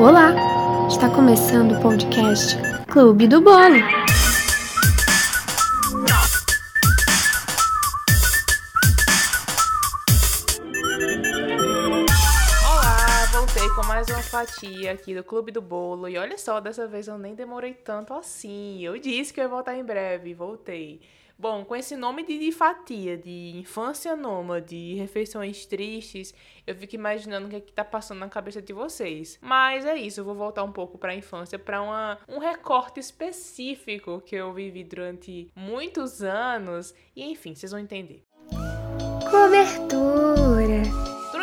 [0.00, 0.32] Olá!
[0.86, 3.74] Está começando o podcast Clube do Bolo.
[12.64, 16.08] Olá, voltei com mais uma fatia aqui do Clube do Bolo.
[16.08, 18.80] E olha só, dessa vez eu nem demorei tanto assim.
[18.80, 21.00] Eu disse que eu ia voltar em breve, voltei.
[21.40, 26.34] Bom, com esse nome de, de fatia, de infância nômade, refeições tristes,
[26.66, 29.38] eu fico imaginando o que, é que tá passando na cabeça de vocês.
[29.40, 34.20] Mas é isso, eu vou voltar um pouco pra infância, pra uma, um recorte específico
[34.20, 36.92] que eu vivi durante muitos anos.
[37.14, 38.24] E enfim, vocês vão entender.
[39.30, 40.37] Cobertura.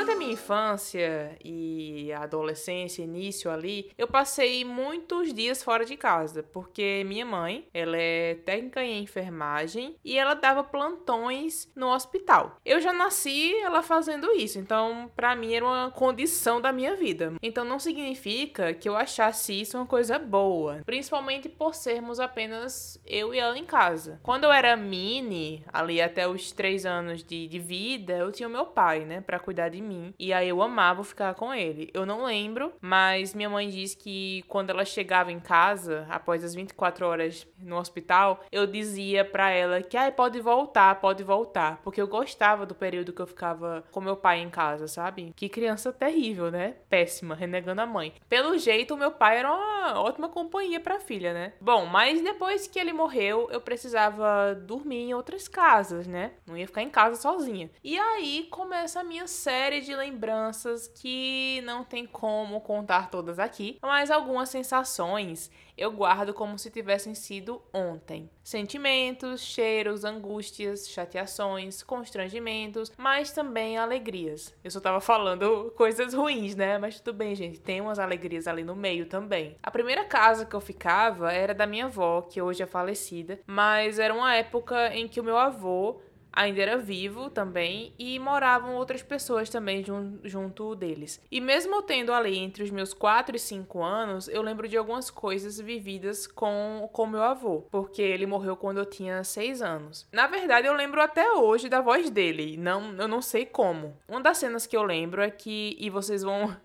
[0.05, 6.43] Durante a minha infância e adolescência, início ali, eu passei muitos dias fora de casa,
[6.43, 12.57] porque minha mãe, ela é técnica em enfermagem e ela dava plantões no hospital.
[12.63, 17.33] Eu já nasci ela fazendo isso, então para mim era uma condição da minha vida.
[17.41, 23.34] Então não significa que eu achasse isso uma coisa boa, principalmente por sermos apenas eu
[23.34, 24.19] e ela em casa.
[24.21, 28.51] Quando eu era mini, ali até os três anos de, de vida, eu tinha o
[28.51, 29.95] meu pai, né, para cuidar de mim.
[30.18, 31.90] E aí eu amava ficar com ele.
[31.93, 36.54] Eu não lembro, mas minha mãe diz que quando ela chegava em casa, após as
[36.54, 42.02] 24 horas no hospital, eu dizia para ela que ai, pode voltar, pode voltar, porque
[42.02, 45.34] eu gostava do período que eu ficava com meu pai em casa, sabe?
[45.35, 46.76] Que criança terrível, né?
[46.90, 48.13] Péssima, renegando a mãe.
[48.30, 51.54] Pelo jeito, o meu pai era uma ótima companhia para filha, né?
[51.59, 56.32] Bom, mas depois que ele morreu, eu precisava dormir em outras casas, né?
[56.46, 57.70] Não ia ficar em casa sozinha.
[57.84, 63.77] E aí começa a minha série de lembranças que não tem como contar todas aqui,
[63.81, 68.29] mas algumas sensações eu guardo como se tivessem sido ontem.
[68.44, 74.56] Sentimentos, cheiros, angústias, chateações, constrangimentos, mas também alegrias.
[74.63, 76.78] Eu só tava falando coisas ruins, né?
[76.78, 79.57] Mas tudo bem, gente, tem umas alegrias ali no meio também.
[79.61, 84.00] A primeira casa que eu ficava era da minha avó, que hoje é falecida, mas
[84.00, 86.00] era uma época em que o meu avô
[86.35, 91.22] ainda era vivo também e moravam outras pessoas também jun junto deles.
[91.31, 95.09] E mesmo tendo ali entre os meus 4 e 5 anos, eu lembro de algumas
[95.09, 100.07] coisas vividas com com meu avô, porque ele morreu quando eu tinha 6 anos.
[100.12, 103.97] Na verdade, eu lembro até hoje da voz dele, não eu não sei como.
[104.07, 106.56] Uma das cenas que eu lembro é que e vocês vão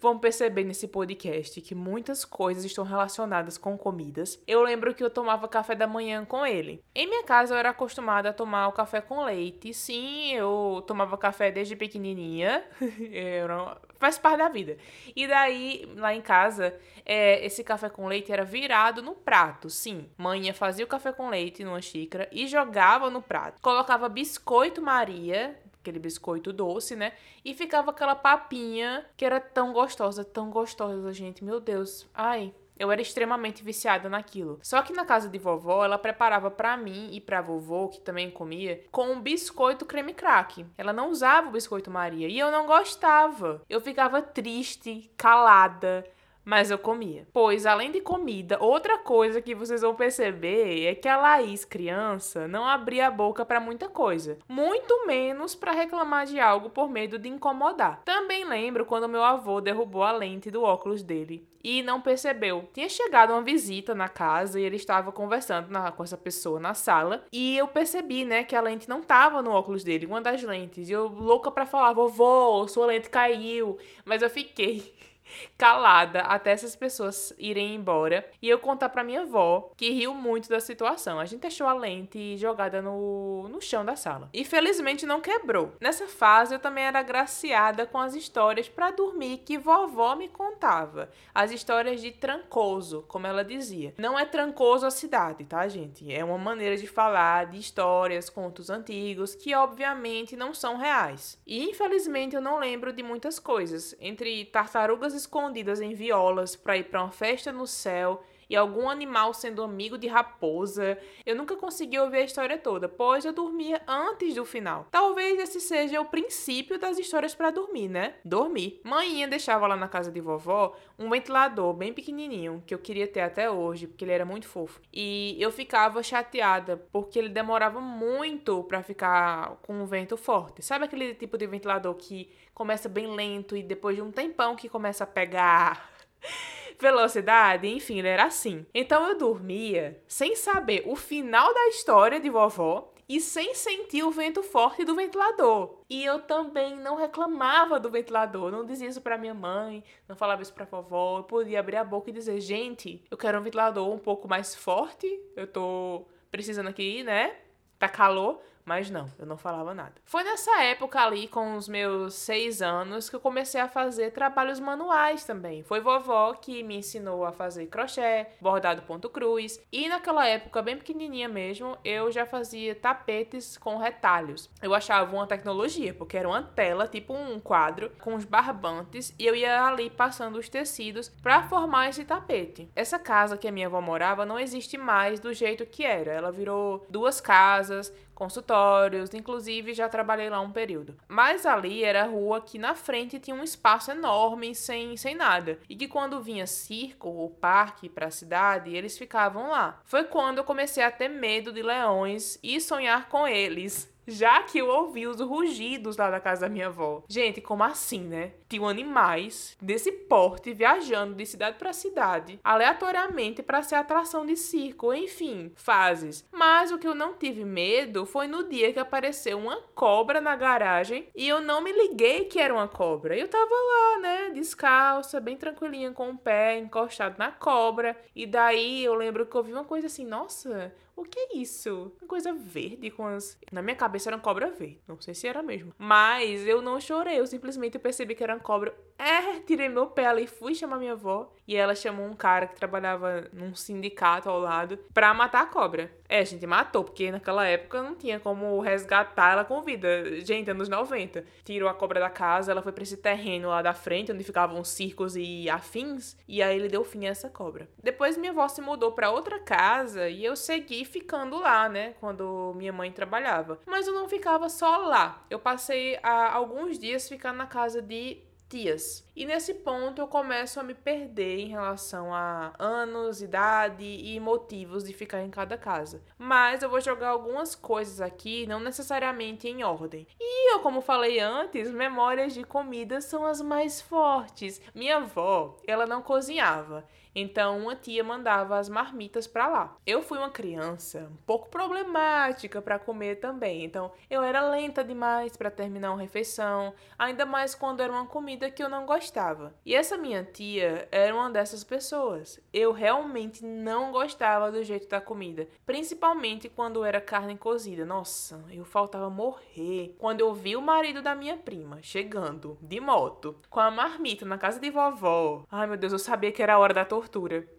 [0.00, 4.42] vão perceber nesse podcast que muitas coisas estão relacionadas com comidas.
[4.46, 6.82] Eu lembro que eu tomava café da manhã com ele.
[6.94, 9.74] Em minha casa eu era acostumada a tomar o café com leite.
[9.74, 12.64] Sim, eu tomava café desde pequenininha.
[13.12, 13.76] Era...
[13.98, 14.78] Faz parte da vida.
[15.14, 16.74] E daí, lá em casa,
[17.04, 19.68] é, esse café com leite era virado no prato.
[19.68, 23.60] Sim, mãe fazia o café com leite numa xícara e jogava no prato.
[23.60, 27.12] Colocava biscoito Maria aquele biscoito doce, né?
[27.44, 31.42] E ficava aquela papinha que era tão gostosa, tão gostosa, gente.
[31.42, 32.08] Meu Deus.
[32.14, 34.58] Ai, eu era extremamente viciada naquilo.
[34.62, 38.30] Só que na casa de vovó, ela preparava para mim e para vovô, que também
[38.30, 40.64] comia, com um biscoito creme crack.
[40.78, 43.62] Ela não usava o biscoito Maria e eu não gostava.
[43.68, 46.06] Eu ficava triste, calada
[46.50, 47.28] mas eu comia.
[47.32, 52.48] Pois, além de comida, outra coisa que vocês vão perceber é que a Laís, criança,
[52.48, 57.20] não abria a boca para muita coisa, muito menos para reclamar de algo por medo
[57.20, 58.02] de incomodar.
[58.04, 62.68] Também lembro quando meu avô derrubou a lente do óculos dele e não percebeu.
[62.72, 66.74] Tinha chegado uma visita na casa e ele estava conversando na, com essa pessoa na
[66.74, 70.42] sala e eu percebi, né, que a lente não estava no óculos dele, uma das
[70.42, 70.88] lentes.
[70.88, 74.92] E eu louca para falar, vovô, sua lente caiu, mas eu fiquei
[75.56, 80.48] calada até essas pessoas irem embora e eu contar para minha avó, que riu muito
[80.48, 81.18] da situação.
[81.18, 84.28] A gente deixou a lente jogada no, no chão da sala.
[84.32, 85.72] E felizmente não quebrou.
[85.80, 91.10] Nessa fase eu também era agraciada com as histórias para dormir que vovó me contava.
[91.34, 93.94] As histórias de Trancoso, como ela dizia.
[93.98, 96.12] Não é Trancoso a cidade, tá, gente?
[96.12, 101.38] É uma maneira de falar de histórias, contos antigos que obviamente não são reais.
[101.46, 106.84] E infelizmente eu não lembro de muitas coisas, entre tartarugas escondidas em violas para ir
[106.84, 110.98] para uma festa no céu e algum animal sendo amigo de raposa.
[111.24, 114.88] Eu nunca consegui ouvir a história toda, pois eu dormia antes do final.
[114.90, 118.14] Talvez esse seja o princípio das histórias para dormir, né?
[118.24, 118.80] Dormir.
[118.84, 123.20] Mãinha deixava lá na casa de vovó um ventilador bem pequenininho, que eu queria ter
[123.20, 124.80] até hoje, porque ele era muito fofo.
[124.92, 130.60] E eu ficava chateada, porque ele demorava muito para ficar com um vento forte.
[130.60, 134.68] Sabe aquele tipo de ventilador que começa bem lento e depois de um tempão que
[134.68, 135.90] começa a pegar
[136.78, 138.66] velocidade, enfim, ele era assim.
[138.74, 144.10] Então eu dormia sem saber o final da história de vovó e sem sentir o
[144.12, 145.80] vento forte do ventilador.
[145.90, 150.42] E eu também não reclamava do ventilador, não dizia isso para minha mãe, não falava
[150.42, 151.18] isso para vovó.
[151.18, 154.54] Eu podia abrir a boca e dizer: "Gente, eu quero um ventilador um pouco mais
[154.54, 155.08] forte.
[155.34, 157.36] Eu tô precisando aqui, né?
[157.80, 158.40] Tá calor,
[158.70, 159.94] mas não, eu não falava nada.
[160.04, 164.60] Foi nessa época ali, com os meus seis anos, que eu comecei a fazer trabalhos
[164.60, 165.64] manuais também.
[165.64, 169.60] Foi vovó que me ensinou a fazer crochê, bordado ponto cruz.
[169.72, 174.48] E naquela época, bem pequenininha mesmo, eu já fazia tapetes com retalhos.
[174.62, 179.26] Eu achava uma tecnologia, porque era uma tela, tipo um quadro, com os barbantes, e
[179.26, 182.70] eu ia ali passando os tecidos para formar esse tapete.
[182.76, 186.12] Essa casa que a minha avó morava não existe mais do jeito que era.
[186.12, 190.94] Ela virou duas casas consultórios, inclusive já trabalhei lá um período.
[191.08, 195.58] Mas ali era a rua que na frente tinha um espaço enorme sem, sem nada.
[195.70, 199.80] E que quando vinha circo ou parque para a cidade, eles ficavam lá.
[199.84, 204.58] Foi quando eu comecei a ter medo de leões e sonhar com eles já que
[204.58, 207.02] eu ouvi os rugidos lá da casa da minha avó.
[207.08, 208.32] Gente, como assim, né?
[208.48, 214.92] Tinham animais desse porte viajando de cidade para cidade, aleatoriamente para ser atração de circo,
[214.92, 216.26] enfim, fases.
[216.32, 220.34] Mas o que eu não tive medo foi no dia que apareceu uma cobra na
[220.34, 223.16] garagem e eu não me liguei que era uma cobra.
[223.16, 227.96] Eu tava lá, né, descalça, bem tranquilinha com o pé encostado na cobra.
[228.14, 231.92] E daí eu lembro que eu vi uma coisa assim, nossa, o que é isso?
[232.00, 233.38] Uma coisa verde com as.
[233.50, 234.80] Na minha cabeça era uma cobra verde.
[234.86, 235.72] Não sei se era mesmo.
[235.78, 237.18] Mas eu não chorei.
[237.18, 238.74] Eu simplesmente percebi que era uma cobra.
[238.98, 241.32] É, tirei meu pé ali e fui chamar minha avó.
[241.50, 245.90] E ela chamou um cara que trabalhava num sindicato ao lado pra matar a cobra.
[246.08, 250.20] É, a gente matou, porque naquela época não tinha como resgatar ela com vida.
[250.20, 251.24] Gente, anos 90.
[251.42, 254.62] Tirou a cobra da casa, ela foi pra esse terreno lá da frente, onde ficavam
[254.62, 256.16] circos e afins.
[256.28, 257.68] E aí ele deu fim a essa cobra.
[257.82, 261.94] Depois minha avó se mudou para outra casa e eu segui ficando lá, né?
[261.98, 263.58] Quando minha mãe trabalhava.
[263.66, 265.26] Mas eu não ficava só lá.
[265.28, 265.98] Eu passei
[266.32, 269.08] alguns dias ficando na casa de tias.
[269.14, 274.82] E nesse ponto eu começo a me perder em relação a anos, idade e motivos
[274.82, 276.02] de ficar em cada casa.
[276.18, 280.06] Mas eu vou jogar algumas coisas aqui, não necessariamente em ordem.
[280.18, 284.60] E eu, como falei antes, memórias de comida são as mais fortes.
[284.74, 286.84] Minha avó, ela não cozinhava.
[287.14, 289.76] Então, uma tia mandava as marmitas para lá.
[289.86, 293.64] Eu fui uma criança um pouco problemática para comer também.
[293.64, 298.50] Então, eu era lenta demais para terminar uma refeição, ainda mais quando era uma comida
[298.50, 299.54] que eu não gostava.
[299.64, 302.40] E essa minha tia era uma dessas pessoas.
[302.52, 307.84] Eu realmente não gostava do jeito da comida, principalmente quando era carne cozida.
[307.84, 313.36] Nossa, eu faltava morrer quando eu vi o marido da minha prima chegando de moto
[313.48, 315.44] com a marmita na casa de vovó.
[315.50, 316.99] Ai, meu Deus, eu sabia que era a hora da tortura.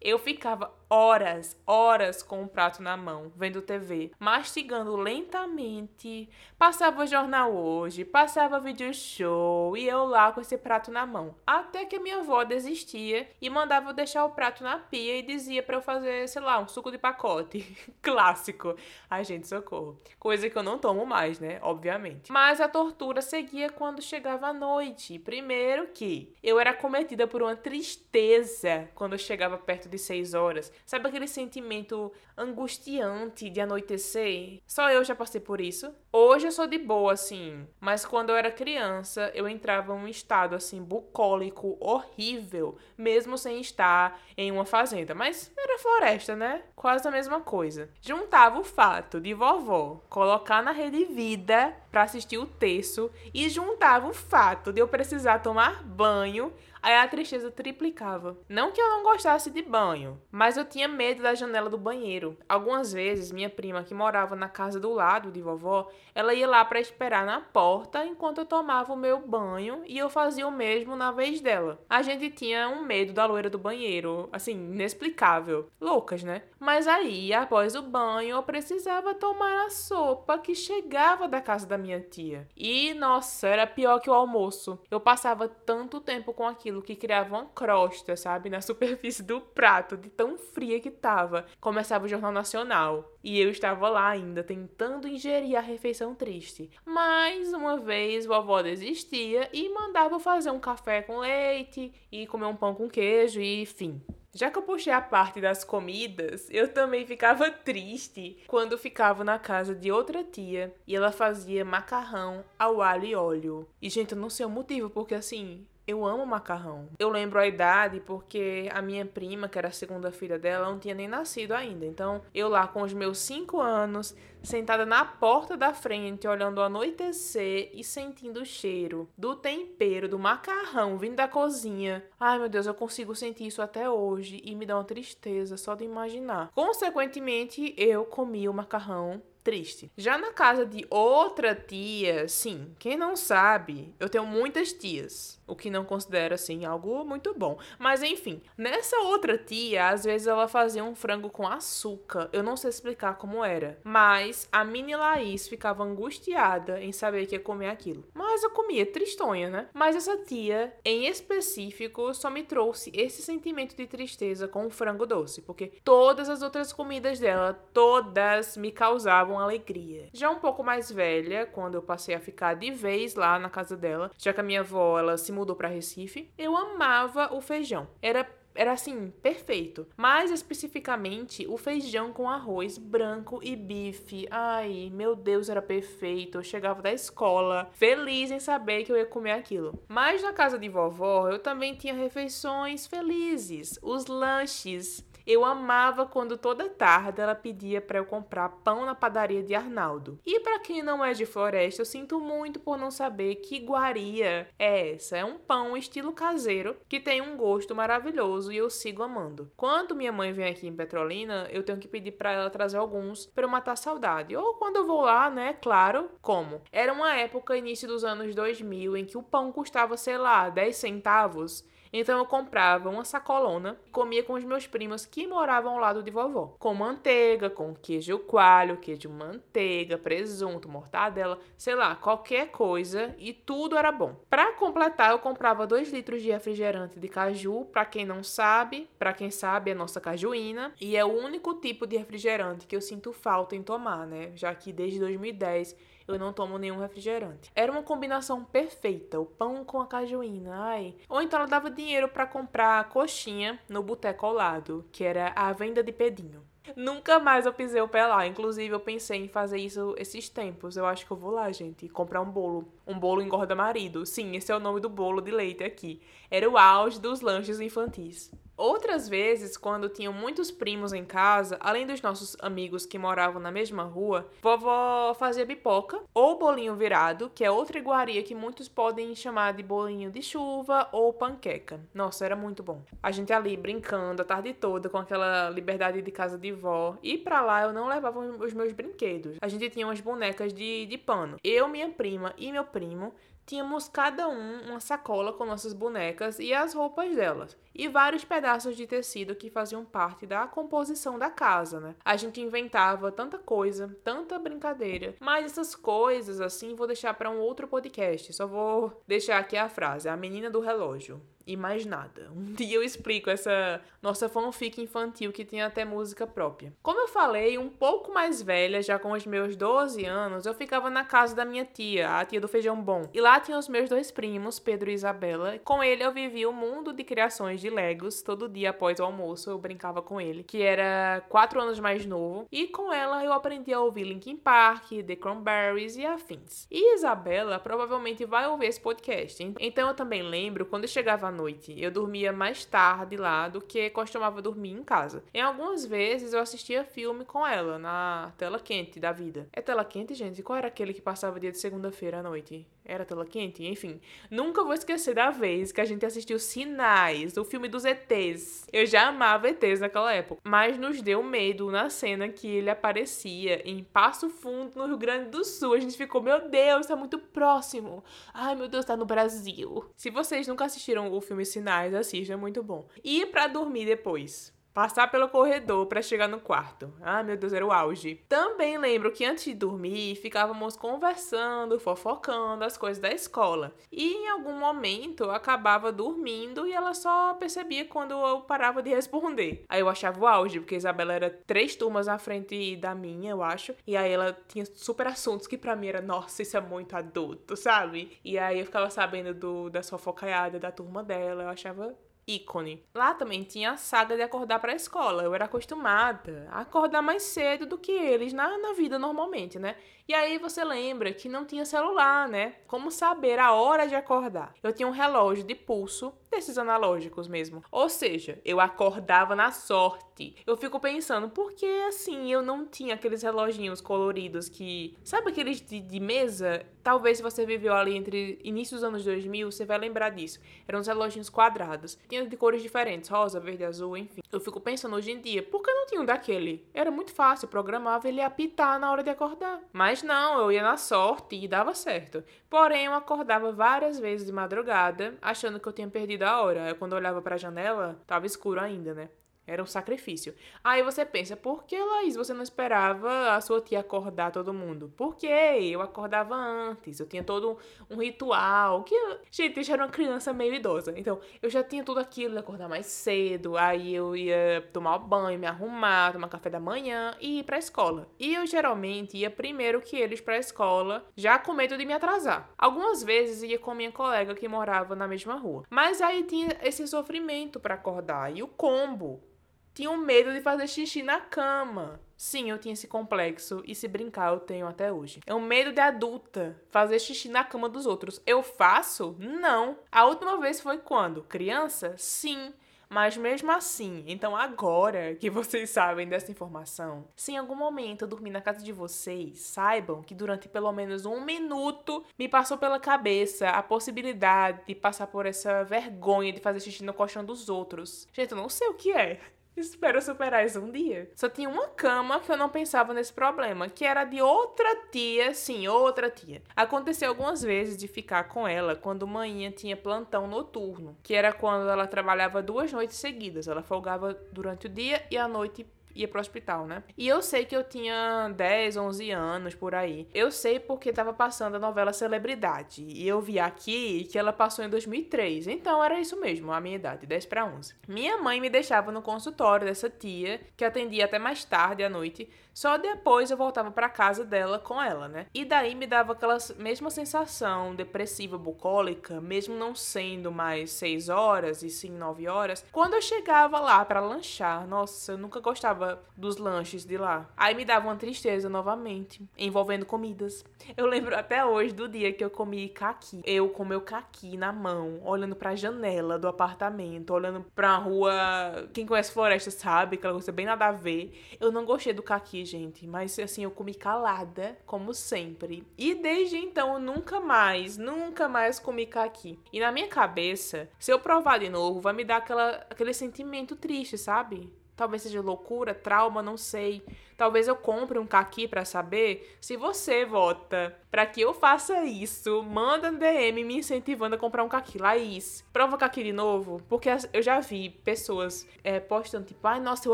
[0.01, 6.29] Eu ficava horas, horas com o prato na mão, vendo TV, mastigando lentamente.
[6.57, 11.33] Passava jornal hoje, passava vídeo show e eu lá com esse prato na mão.
[11.47, 15.63] Até que minha avó desistia e mandava eu deixar o prato na pia e dizia
[15.63, 17.65] para eu fazer, sei lá, um suco de pacote.
[18.03, 18.75] Clássico.
[19.09, 19.97] Ai, gente, socorro.
[20.19, 21.57] Coisa que eu não tomo mais, né?
[21.61, 22.29] Obviamente.
[22.29, 25.17] Mas a tortura seguia quando chegava a noite.
[25.19, 30.71] Primeiro que eu era cometida por uma tristeza quando eu chegava perto de 6 horas.
[30.85, 34.61] Sabe aquele sentimento angustiante de anoitecer?
[34.67, 35.93] Só eu já passei por isso.
[36.11, 37.67] Hoje eu sou de boa, assim.
[37.79, 42.77] Mas quando eu era criança, eu entrava em um estado, assim, bucólico, horrível.
[42.97, 45.15] Mesmo sem estar em uma fazenda.
[45.15, 46.63] Mas era floresta, né?
[46.75, 47.89] Quase a mesma coisa.
[48.01, 53.09] Juntava o fato de vovó colocar na rede vida para assistir o terço.
[53.33, 56.51] E juntava o fato de eu precisar tomar banho
[56.81, 58.35] Aí a tristeza triplicava.
[58.49, 62.37] Não que eu não gostasse de banho, mas eu tinha medo da janela do banheiro.
[62.47, 66.63] Algumas vezes, minha prima, que morava na casa do lado de vovó, ela ia lá
[66.63, 70.95] para esperar na porta enquanto eu tomava o meu banho e eu fazia o mesmo
[70.95, 71.79] na vez dela.
[71.89, 75.67] A gente tinha um medo da loira do banheiro, assim, inexplicável.
[75.79, 76.43] Loucas, né?
[76.59, 81.77] Mas aí, após o banho, eu precisava tomar a sopa que chegava da casa da
[81.77, 82.47] minha tia.
[82.55, 84.79] E, nossa, era pior que o almoço.
[84.89, 89.97] Eu passava tanto tempo com aquilo que criava uma crosta, sabe, na superfície do prato,
[89.97, 91.47] de tão fria que tava.
[91.59, 96.69] Começava o Jornal Nacional e eu estava lá ainda tentando ingerir a refeição triste.
[96.85, 102.55] Mais uma vez, vovó desistia e mandava fazer um café com leite e comer um
[102.55, 103.99] pão com queijo e fim.
[104.33, 109.39] Já que eu puxei a parte das comidas, eu também ficava triste quando ficava na
[109.39, 113.67] casa de outra tia e ela fazia macarrão ao alho e óleo.
[113.81, 116.89] E, gente, eu não sei o motivo, porque assim, Eu amo macarrão.
[116.99, 120.79] Eu lembro a idade porque a minha prima, que era a segunda filha dela, não
[120.79, 121.85] tinha nem nascido ainda.
[121.85, 126.63] Então, eu lá com os meus cinco anos, sentada na porta da frente, olhando o
[126.63, 132.03] anoitecer e sentindo o cheiro do tempero, do macarrão vindo da cozinha.
[132.19, 135.75] Ai, meu Deus, eu consigo sentir isso até hoje e me dá uma tristeza só
[135.75, 136.51] de imaginar.
[136.53, 139.91] Consequentemente, eu comi o macarrão triste.
[139.97, 145.55] Já na casa de outra tia, sim, quem não sabe, eu tenho muitas tias, o
[145.55, 147.59] que não considero assim algo muito bom.
[147.77, 152.29] Mas enfim, nessa outra tia, às vezes ela fazia um frango com açúcar.
[152.31, 157.35] Eu não sei explicar como era, mas a mini Laís ficava angustiada em saber que
[157.35, 158.05] ia comer aquilo.
[158.13, 159.67] Mas eu comia tristonha, né?
[159.73, 165.05] Mas essa tia, em específico, só me trouxe esse sentimento de tristeza com o frango
[165.05, 170.07] doce, porque todas as outras comidas dela, todas me causavam alegria.
[170.13, 173.75] Já um pouco mais velha, quando eu passei a ficar de vez lá na casa
[173.75, 177.87] dela, já que a minha avó ela se mudou para Recife, eu amava o feijão.
[178.01, 179.87] Era era assim, perfeito.
[179.95, 184.27] Mais especificamente, o feijão com arroz branco e bife.
[184.29, 186.37] Ai, meu Deus, era perfeito.
[186.37, 189.81] Eu chegava da escola feliz em saber que eu ia comer aquilo.
[189.87, 196.37] Mas na casa de vovó, eu também tinha refeições felizes, os lanches eu amava quando
[196.37, 200.19] toda tarde ela pedia para eu comprar pão na padaria de Arnaldo.
[200.25, 204.47] E para quem não é de floresta, eu sinto muito por não saber que iguaria
[204.57, 205.17] é essa.
[205.17, 209.51] É um pão estilo caseiro que tem um gosto maravilhoso e eu sigo amando.
[209.55, 213.25] Quando minha mãe vem aqui em Petrolina, eu tenho que pedir para ela trazer alguns
[213.27, 214.35] para eu matar saudade.
[214.35, 216.61] Ou quando eu vou lá, né, claro, como.
[216.71, 220.75] Era uma época início dos anos 2000 em que o pão custava, sei lá, 10
[220.75, 225.79] centavos então eu comprava uma sacolona e comia com os meus primos que moravam ao
[225.79, 226.55] lado de vovó.
[226.59, 233.77] Com manteiga, com queijo coalho, queijo manteiga, presunto, mortadela, sei lá, qualquer coisa e tudo
[233.77, 234.15] era bom.
[234.29, 239.13] Para completar, eu comprava 2 litros de refrigerante de caju, para quem não sabe, para
[239.13, 243.11] quem sabe é nossa cajuína, e é o único tipo de refrigerante que eu sinto
[243.11, 244.31] falta em tomar, né?
[244.35, 245.75] Já que desde 2010
[246.07, 247.51] eu não tomo nenhum refrigerante.
[247.55, 250.95] Era uma combinação perfeita, o pão com a cajuína, ai.
[251.09, 255.51] Ou então ela dava dinheiro para comprar coxinha no boteco ao lado, que era a
[255.53, 256.51] venda de pedinho.
[256.75, 258.25] Nunca mais eu pisei o pé lá.
[258.27, 260.77] Inclusive, eu pensei em fazer isso esses tempos.
[260.77, 262.71] Eu acho que eu vou lá, gente, comprar um bolo.
[262.85, 264.05] Um bolo engorda marido.
[264.05, 266.01] Sim, esse é o nome do bolo de leite aqui.
[266.29, 268.31] Era o auge dos lanches infantis.
[268.61, 273.49] Outras vezes, quando tinham muitos primos em casa, além dos nossos amigos que moravam na
[273.49, 279.15] mesma rua, vovó fazia pipoca ou bolinho virado, que é outra iguaria que muitos podem
[279.15, 281.79] chamar de bolinho de chuva ou panqueca.
[281.91, 282.83] Nossa, era muito bom.
[283.01, 286.99] A gente ali brincando a tarde toda com aquela liberdade de casa de vó.
[287.01, 289.37] E para lá eu não levava os meus brinquedos.
[289.41, 291.37] A gente tinha umas bonecas de, de pano.
[291.43, 293.11] Eu, minha prima e meu primo
[293.45, 298.75] tínhamos cada um uma sacola com nossas bonecas e as roupas delas, e vários pedaços
[298.75, 301.95] de tecido que faziam parte da composição da casa, né?
[302.03, 307.39] A gente inventava tanta coisa, tanta brincadeira, mas essas coisas assim vou deixar para um
[307.39, 308.33] outro podcast.
[308.33, 311.21] Só vou deixar aqui a frase: a menina do relógio
[311.51, 312.31] e mais nada.
[312.41, 316.73] Um dia eu explico essa nossa fanfic infantil que tem até música própria.
[316.81, 320.89] Como eu falei, um pouco mais velha, já com os meus 12 anos, eu ficava
[320.89, 323.07] na casa da minha tia, a tia do feijão bom.
[323.13, 325.59] E lá tinha os meus dois primos, Pedro e Isabela.
[325.63, 328.21] Com ele eu vivia o um mundo de criações de Legos.
[328.21, 332.47] Todo dia após o almoço eu brincava com ele, que era 4 anos mais novo.
[332.51, 336.67] E com ela eu aprendi a ouvir Linkin Park, The Cranberries e afins.
[336.71, 339.53] E Isabela provavelmente vai ouvir esse podcast.
[339.59, 343.89] Então eu também lembro quando chegava à noite, eu dormia mais tarde lá do que
[343.89, 345.23] costumava dormir em casa.
[345.33, 349.47] Em algumas vezes eu assistia filme com ela na tela quente da vida.
[349.51, 350.43] É tela quente, gente?
[350.43, 352.67] Qual era aquele que passava dia de segunda-feira à noite?
[352.83, 353.65] Era tela quente?
[353.65, 358.67] Enfim, nunca vou esquecer da vez que a gente assistiu Sinais, o filme dos ETs.
[358.73, 363.61] Eu já amava ETs naquela época, mas nos deu medo na cena que ele aparecia
[363.69, 365.73] em Passo Fundo, no Rio Grande do Sul.
[365.73, 368.03] A gente ficou, meu Deus, tá muito próximo.
[368.33, 369.85] Ai, meu Deus, tá no Brasil.
[369.95, 372.87] Se vocês nunca assistiram o filme Sinais, assistam, é muito bom.
[373.03, 374.53] E para dormir depois.
[374.73, 376.93] Passar pelo corredor para chegar no quarto.
[377.01, 378.23] Ah, meu Deus, era o auge.
[378.29, 383.73] Também lembro que antes de dormir, ficávamos conversando, fofocando as coisas da escola.
[383.91, 388.89] E em algum momento eu acabava dormindo e ela só percebia quando eu parava de
[388.89, 389.65] responder.
[389.67, 393.31] Aí eu achava o auge, porque a Isabela era três turmas à frente da minha,
[393.31, 393.75] eu acho.
[393.85, 397.57] E aí ela tinha super assuntos que para mim era, nossa, isso é muito adulto,
[397.57, 398.17] sabe?
[398.23, 401.43] E aí eu ficava sabendo do, da fofocaiada da turma dela.
[401.43, 401.93] Eu achava
[402.27, 402.83] ícone.
[402.93, 405.23] Lá também tinha a saga de acordar para a escola.
[405.23, 409.75] Eu era acostumada a acordar mais cedo do que eles na, na vida normalmente, né?
[410.07, 412.55] E aí você lembra que não tinha celular, né?
[412.67, 414.53] Como saber a hora de acordar?
[414.61, 417.63] Eu tinha um relógio de pulso, desses analógicos mesmo.
[417.69, 420.35] Ou seja, eu acordava na sorte.
[420.47, 424.97] Eu fico pensando, por que assim eu não tinha aqueles reloginhos coloridos que.
[425.03, 426.65] Sabe aqueles de, de mesa?
[426.81, 430.39] Talvez se você viveu ali entre início dos anos 2000, você vai lembrar disso.
[430.67, 431.97] Eram uns reloginhos quadrados.
[432.11, 434.19] Tinha de cores diferentes, rosa, verde, azul, enfim.
[434.29, 436.67] Eu fico pensando hoje em dia, por que não tinha um daquele?
[436.73, 439.61] Era muito fácil, programava ele apitar na hora de acordar.
[439.71, 442.21] Mas não, eu ia na sorte e dava certo.
[442.49, 446.67] Porém, eu acordava várias vezes de madrugada, achando que eu tinha perdido a hora.
[446.67, 449.09] Eu, quando eu olhava para a janela, tava escuro ainda, né?
[449.45, 450.35] Era um sacrifício.
[450.63, 454.93] Aí você pensa, por que, Laís, você não esperava a sua tia acordar todo mundo?
[454.95, 455.27] Por quê?
[455.61, 457.57] Eu acordava antes, eu tinha todo
[457.89, 458.83] um ritual.
[458.83, 458.95] Que,
[459.31, 460.93] gente, eu já era uma criança meio idosa.
[460.95, 463.57] Então, eu já tinha tudo aquilo de acordar mais cedo.
[463.57, 468.07] Aí eu ia tomar banho, me arrumar, tomar café da manhã e ir pra escola.
[468.19, 472.49] E eu geralmente ia primeiro que eles pra escola, já com medo de me atrasar.
[472.57, 475.63] Algumas vezes ia com minha colega que morava na mesma rua.
[475.69, 478.35] Mas aí tinha esse sofrimento para acordar.
[478.35, 479.31] E o combo
[479.73, 481.99] tinham medo de fazer xixi na cama.
[482.15, 485.21] Sim, eu tinha esse complexo e se brincar eu tenho até hoje.
[485.25, 488.21] É um medo de adulta fazer xixi na cama dos outros.
[488.25, 489.15] Eu faço?
[489.17, 489.79] Não.
[489.91, 491.23] A última vez foi quando?
[491.23, 491.95] Criança?
[491.97, 492.53] Sim.
[492.93, 498.07] Mas mesmo assim, então agora que vocês sabem dessa informação, se em algum momento eu
[498.07, 502.81] dormir na casa de vocês, saibam que durante pelo menos um minuto me passou pela
[502.81, 508.05] cabeça a possibilidade de passar por essa vergonha de fazer xixi no colchão dos outros.
[508.11, 509.21] Gente, eu não sei o que é.
[509.55, 511.11] Espero superar isso um dia.
[511.15, 515.33] Só tinha uma cama que eu não pensava nesse problema, que era de outra tia,
[515.33, 516.41] sim, outra tia.
[516.55, 521.69] Aconteceu algumas vezes de ficar com ela quando manhã tinha plantão noturno, que era quando
[521.69, 523.47] ela trabalhava duas noites seguidas.
[523.47, 526.83] Ela folgava durante o dia e à noite ia pro hospital, né?
[526.97, 530.07] E eu sei que eu tinha 10, 11 anos por aí.
[530.13, 532.83] Eu sei porque tava passando a novela Celebridade.
[532.83, 535.47] E eu vi aqui que ela passou em 2003.
[535.47, 537.75] Então era isso mesmo, a minha idade, 10 para 11.
[537.87, 542.29] Minha mãe me deixava no consultório dessa tia, que atendia até mais tarde à noite,
[542.53, 545.25] só depois eu voltava para casa dela com ela, né?
[545.33, 551.63] E daí me dava aquela mesma sensação depressiva, bucólica, mesmo não sendo mais 6 horas
[551.63, 552.65] e sim 9 horas.
[552.71, 555.80] Quando eu chegava lá para lanchar, nossa, eu nunca gostava
[556.15, 557.29] dos lanches de lá.
[557.35, 560.43] Aí me dava uma tristeza novamente, envolvendo comidas.
[560.75, 563.21] Eu lembro até hoje do dia que eu comi caqui.
[563.25, 567.77] Eu com meu caqui na mão, olhando para a janela do apartamento, olhando para a
[567.77, 568.69] rua.
[568.73, 571.37] Quem conhece floresta sabe, aquela coisa bem nada a ver.
[571.39, 575.65] Eu não gostei do caqui gente, mas assim, eu comi calada, como sempre.
[575.77, 579.39] E desde então, eu nunca mais, nunca mais comi caqui.
[579.51, 583.55] E na minha cabeça, se eu provar de novo, vai me dar aquela, aquele sentimento
[583.55, 584.51] triste, sabe?
[584.81, 586.83] Talvez seja loucura, trauma, não sei.
[587.15, 589.37] Talvez eu compre um caqui para saber.
[589.39, 594.43] Se você vota para que eu faça isso, manda um DM me incentivando a comprar
[594.43, 594.79] um caqui.
[594.79, 596.63] Laís, prova caqui de novo.
[596.67, 599.93] Porque eu já vi pessoas é, postando, tipo, ai, nossa, eu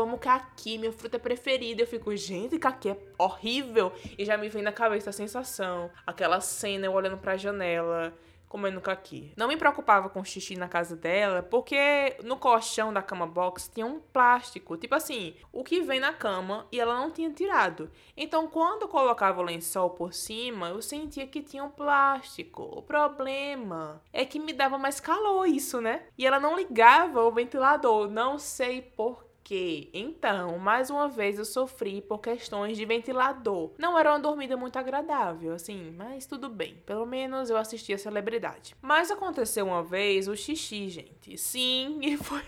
[0.00, 1.82] amo caqui, minha fruta preferida.
[1.82, 3.92] Eu fico, gente, caqui é horrível.
[4.16, 8.14] E já me vem na cabeça a sensação, aquela cena, eu olhando pra janela
[8.48, 9.32] comendo caqui.
[9.36, 13.86] Não me preocupava com xixi na casa dela, porque no colchão da cama box tinha
[13.86, 17.90] um plástico, tipo assim, o que vem na cama e ela não tinha tirado.
[18.16, 22.62] Então, quando eu colocava o lençol por cima, eu sentia que tinha um plástico.
[22.62, 26.04] O problema é que me dava mais calor isso, né?
[26.16, 31.44] E ela não ligava o ventilador, não sei por que, então, mais uma vez eu
[31.46, 33.72] sofri por questões de ventilador.
[33.78, 36.76] Não era uma dormida muito agradável, assim, mas tudo bem.
[36.84, 38.76] Pelo menos eu assisti a celebridade.
[38.82, 41.38] Mas aconteceu uma vez o xixi, gente.
[41.38, 42.42] Sim, e foi.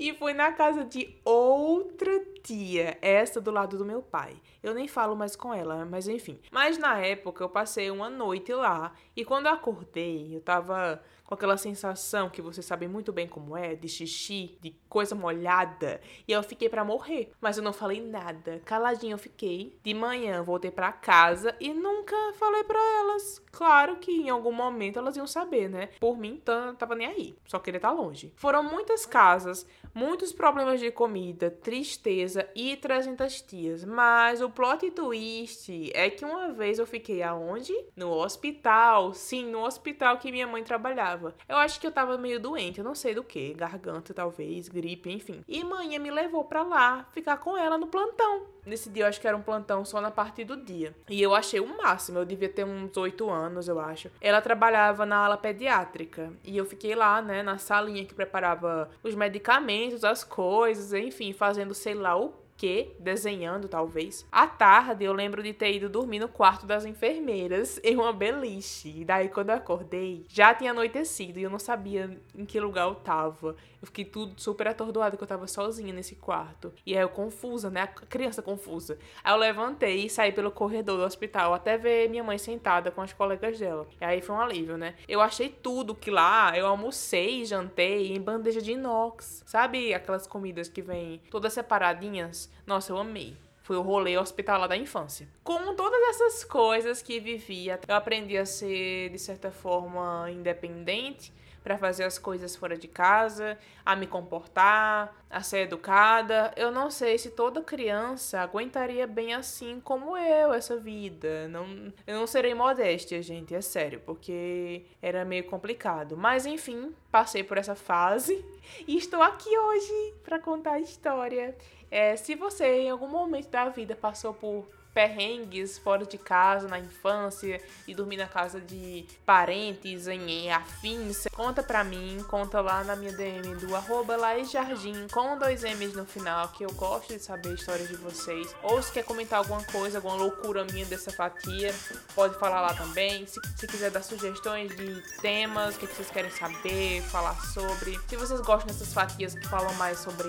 [0.00, 2.10] E foi na casa de outra
[2.42, 4.34] tia, essa do lado do meu pai.
[4.60, 6.40] Eu nem falo mais com ela, mas enfim.
[6.50, 11.34] Mas na época eu passei uma noite lá e quando eu acordei, eu tava com
[11.34, 16.32] aquela sensação que você sabe muito bem como é, de xixi, de coisa molhada, e
[16.32, 17.30] eu fiquei para morrer.
[17.40, 19.78] Mas eu não falei nada, caladinha eu fiquei.
[19.84, 23.40] De manhã voltei para casa e nunca falei para elas.
[23.52, 25.90] Claro que em algum momento elas iam saber, né?
[26.00, 28.32] Por mim, eu tava nem aí, só queria estar tá longe.
[28.34, 29.64] Foram muitas casas,
[29.94, 33.84] muitos problemas de comida, tristeza e 300 tias.
[33.84, 37.72] Mas o plot twist é que uma vez eu fiquei aonde?
[37.94, 39.14] No hospital.
[39.14, 41.19] Sim, no hospital que minha mãe trabalhava.
[41.48, 45.10] Eu acho que eu tava meio doente, eu não sei do que, garganta talvez, gripe,
[45.10, 45.44] enfim.
[45.46, 48.46] E mãe me levou pra lá, ficar com ela no plantão.
[48.64, 50.94] Nesse dia eu acho que era um plantão só na parte do dia.
[51.08, 54.10] E eu achei o máximo, eu devia ter uns 8 anos, eu acho.
[54.20, 56.32] Ela trabalhava na ala pediátrica.
[56.44, 61.74] E eu fiquei lá, né, na salinha que preparava os medicamentos, as coisas, enfim, fazendo
[61.74, 64.26] sei lá o que, desenhando talvez.
[64.30, 69.00] À tarde eu lembro de ter ido dormir no quarto das enfermeiras em uma beliche.
[69.00, 72.86] E daí quando eu acordei, já tinha anoitecido e eu não sabia em que lugar
[72.86, 73.56] eu tava.
[73.80, 76.70] Eu fiquei tudo super atordoada que eu tava sozinha nesse quarto.
[76.84, 77.80] E aí eu confusa, né?
[77.80, 78.98] A criança confusa.
[79.24, 83.00] Aí eu levantei e saí pelo corredor do hospital até ver minha mãe sentada com
[83.00, 83.88] as colegas dela.
[83.98, 84.96] E aí foi um alívio, né?
[85.08, 89.42] Eu achei tudo que lá eu almocei, jantei em bandeja de inox.
[89.46, 92.49] Sabe aquelas comidas que vêm todas separadinhas?
[92.66, 93.36] Nossa, eu amei.
[93.62, 95.28] Foi o rolê hospitalar da infância.
[95.44, 101.32] Com todas essas coisas que vivia, eu aprendi a ser, de certa forma, independente
[101.62, 106.52] para fazer as coisas fora de casa, a me comportar, a ser educada.
[106.56, 111.48] Eu não sei se toda criança aguentaria bem assim como eu essa vida.
[111.48, 116.16] Não, eu não serei modéstia, gente, é sério, porque era meio complicado.
[116.16, 118.44] Mas enfim, passei por essa fase
[118.86, 121.56] e estou aqui hoje para contar a história.
[121.90, 126.78] É, se você em algum momento da vida passou por perrengues fora de casa na
[126.78, 132.96] infância e dormir na casa de parentes em afins, conta pra mim, conta lá na
[132.96, 137.54] minha DM do arroba Jardim com dois M's no final, que eu gosto de saber
[137.54, 138.54] histórias de vocês.
[138.62, 141.74] Ou se quer comentar alguma coisa, alguma loucura minha dessa fatia,
[142.14, 143.26] pode falar lá também.
[143.26, 147.98] Se, se quiser dar sugestões de temas, o que, vocês querem saber, falar sobre.
[148.08, 150.28] Se vocês gostam dessas fatias que falam mais sobre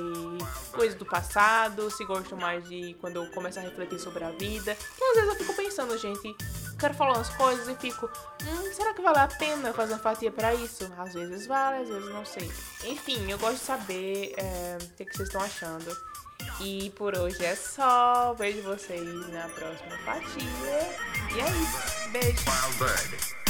[0.72, 4.51] coisas do passado, se gostam mais de quando eu começo a refletir sobre a vida
[4.52, 4.76] vida.
[4.76, 6.36] Que às vezes eu fico pensando, gente,
[6.80, 8.10] quero falar umas coisas e fico,
[8.44, 10.92] hum, será que vale a pena fazer uma fatia para isso?
[10.98, 12.52] Às vezes vale, às vezes não sei.
[12.86, 15.96] Enfim, eu gosto de saber é, o que, que vocês estão achando.
[16.60, 18.34] E por hoje é só.
[18.34, 20.46] Vejo vocês na próxima fatia.
[21.36, 22.10] E é isso.
[22.10, 23.41] Beijo.